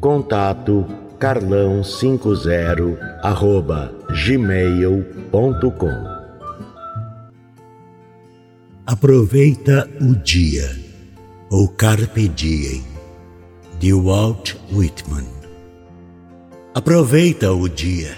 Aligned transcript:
Contato 0.00 0.86
carlão50 1.18 2.96
arroba 3.20 3.92
gmail.com 4.24 5.90
Aproveita 8.86 9.90
o 10.00 10.14
dia, 10.14 10.70
ou 11.50 11.66
Carpe 11.66 12.28
Diem, 12.28 12.84
de 13.80 13.92
Walt 13.92 14.54
Whitman. 14.72 15.26
Aproveita 16.72 17.52
o 17.52 17.68
dia. 17.68 18.16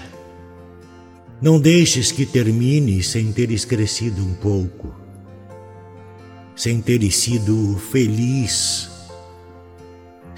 Não 1.41 1.59
deixes 1.59 2.13
que 2.13 2.27
termine 2.27 3.03
sem 3.03 3.33
teres 3.33 3.65
crescido 3.65 4.23
um 4.23 4.35
pouco, 4.35 4.95
sem 6.55 6.79
teres 6.83 7.17
sido 7.17 7.79
feliz 7.91 9.00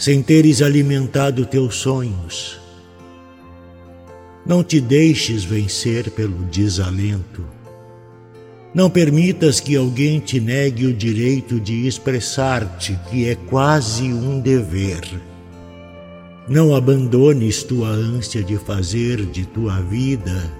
sem 0.02 0.20
teres 0.20 0.60
alimentado 0.60 1.46
teus 1.46 1.76
sonhos. 1.76 2.58
Não 4.44 4.64
te 4.64 4.80
deixes 4.80 5.44
vencer 5.44 6.10
pelo 6.10 6.38
desalento. 6.46 7.46
Não 8.74 8.90
permitas 8.90 9.60
que 9.60 9.76
alguém 9.76 10.18
te 10.18 10.40
negue 10.40 10.86
o 10.86 10.92
direito 10.92 11.60
de 11.60 11.86
expressar-te, 11.86 12.98
que 13.08 13.28
é 13.28 13.36
quase 13.36 14.12
um 14.12 14.40
dever. 14.40 15.08
Não 16.48 16.74
abandones 16.74 17.62
tua 17.62 17.90
ânsia 17.90 18.42
de 18.42 18.56
fazer 18.56 19.24
de 19.24 19.46
tua 19.46 19.80
vida 19.82 20.52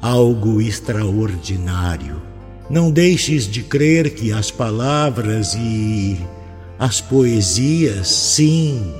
algo 0.00 0.60
extraordinário. 0.60 2.22
Não 2.70 2.92
deixes 2.92 3.50
de 3.50 3.64
crer 3.64 4.10
que 4.10 4.30
as 4.30 4.52
palavras 4.52 5.54
e 5.54 6.20
as 6.78 7.00
poesias, 7.00 8.08
sim, 8.08 8.92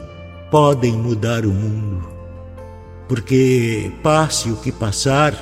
podem 0.51 0.93
mudar 0.93 1.45
o 1.45 1.53
mundo, 1.53 2.09
porque 3.09 3.93
passe 4.03 4.51
o 4.51 4.57
que 4.57 4.73
passar, 4.73 5.35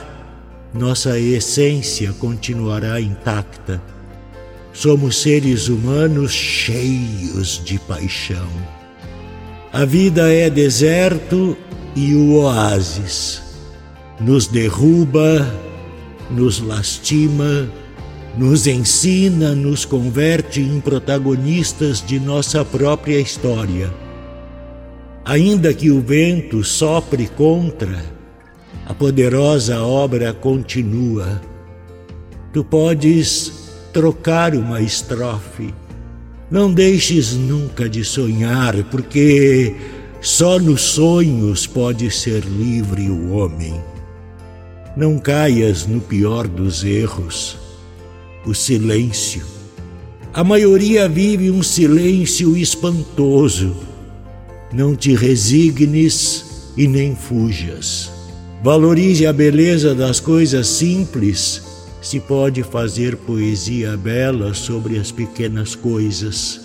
nossa 0.74 1.18
essência 1.18 2.12
continuará 2.14 3.00
intacta. 3.00 3.80
Somos 4.72 5.22
seres 5.22 5.68
humanos 5.68 6.32
cheios 6.32 7.62
de 7.64 7.78
paixão. 7.78 8.48
A 9.72 9.84
vida 9.84 10.32
é 10.32 10.50
deserto 10.50 11.56
e 11.94 12.14
o 12.14 12.34
oásis. 12.34 13.40
Nos 14.18 14.48
derruba, 14.48 15.48
nos 16.28 16.58
lastima, 16.60 17.70
nos 18.36 18.66
ensina, 18.66 19.54
nos 19.54 19.84
converte 19.84 20.60
em 20.60 20.80
protagonistas 20.80 22.04
de 22.04 22.18
nossa 22.18 22.64
própria 22.64 23.20
história. 23.20 23.92
Ainda 25.24 25.72
que 25.72 25.90
o 25.90 26.00
vento 26.00 26.64
sopre 26.64 27.28
contra, 27.28 28.04
a 28.86 28.92
poderosa 28.92 29.80
obra 29.82 30.32
continua. 30.32 31.40
Tu 32.52 32.64
podes 32.64 33.70
trocar 33.92 34.54
uma 34.54 34.80
estrofe. 34.80 35.72
Não 36.50 36.72
deixes 36.72 37.32
nunca 37.34 37.88
de 37.88 38.04
sonhar, 38.04 38.74
porque 38.90 39.76
só 40.20 40.58
nos 40.58 40.82
sonhos 40.82 41.66
pode 41.66 42.10
ser 42.10 42.44
livre 42.44 43.08
o 43.08 43.32
homem. 43.32 43.80
Não 44.96 45.18
caias 45.18 45.86
no 45.86 46.00
pior 46.00 46.46
dos 46.46 46.84
erros 46.84 47.63
o 48.46 48.54
silêncio. 48.54 49.44
A 50.32 50.42
maioria 50.42 51.08
vive 51.08 51.50
um 51.50 51.62
silêncio 51.62 52.56
espantoso. 52.56 53.76
Não 54.72 54.96
te 54.96 55.14
resignes 55.14 56.72
e 56.76 56.88
nem 56.88 57.14
fujas. 57.14 58.10
Valorize 58.62 59.26
a 59.26 59.32
beleza 59.32 59.94
das 59.94 60.18
coisas 60.18 60.66
simples. 60.66 61.62
Se 62.02 62.18
pode 62.18 62.62
fazer 62.62 63.16
poesia 63.16 63.96
bela 63.96 64.52
sobre 64.52 64.98
as 64.98 65.12
pequenas 65.12 65.74
coisas. 65.74 66.60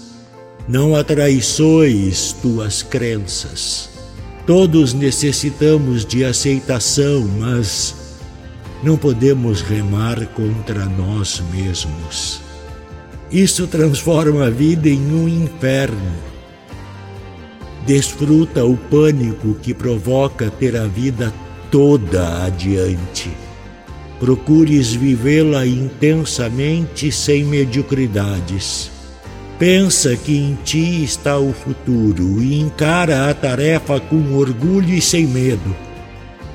Não 0.67 0.95
atraiçoes 0.95 2.33
tuas 2.41 2.81
crenças. 2.81 3.89
Todos 4.45 4.93
necessitamos 4.93 6.03
de 6.03 6.25
aceitação, 6.25 7.27
mas 7.37 7.98
não 8.81 8.97
podemos 8.97 9.61
remar 9.61 10.25
contra 10.27 10.85
nós 10.85 11.43
mesmos. 11.51 12.41
Isso 13.31 13.67
transforma 13.67 14.47
a 14.47 14.49
vida 14.49 14.89
em 14.89 15.13
um 15.13 15.27
inferno. 15.27 16.13
Desfruta 17.85 18.65
o 18.65 18.77
pânico 18.77 19.55
que 19.55 19.73
provoca 19.73 20.49
ter 20.49 20.75
a 20.77 20.85
vida 20.85 21.33
toda 21.69 22.45
adiante. 22.45 23.29
Procures 24.19 24.93
vivê-la 24.93 25.65
intensamente 25.65 27.11
sem 27.11 27.43
mediocridades. 27.43 28.91
Pensa 29.57 30.15
que 30.15 30.37
em 30.37 30.57
ti 30.63 31.03
está 31.03 31.37
o 31.37 31.53
futuro 31.53 32.41
e 32.41 32.59
encara 32.59 33.29
a 33.29 33.33
tarefa 33.33 33.99
com 33.99 34.33
orgulho 34.33 34.93
e 34.93 35.01
sem 35.01 35.25
medo 35.27 35.88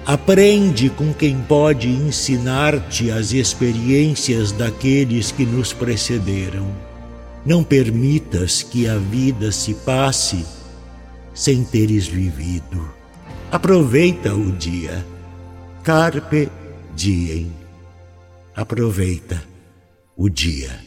Aprende 0.06 0.90
com 0.90 1.14
quem 1.14 1.40
pode 1.40 1.88
ensinar-te 1.88 3.10
as 3.10 3.32
experiências 3.32 4.52
daqueles 4.52 5.32
que 5.32 5.46
nos 5.46 5.72
precederam. 5.72 6.66
Não 7.44 7.64
permitas 7.64 8.62
que 8.62 8.86
a 8.86 8.98
vida 8.98 9.50
se 9.50 9.72
passe 9.72 10.44
sem 11.32 11.64
teres 11.64 12.06
vivido. 12.06 12.92
Aproveita 13.50 14.34
o 14.34 14.52
dia. 14.52 15.04
Carpe 15.82 16.50
diem. 16.94 17.50
Aproveita 18.54 19.42
o 20.14 20.28
dia. 20.28 20.83